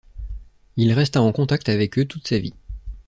[0.77, 2.55] Il resta en contact avec eux toute sa vie.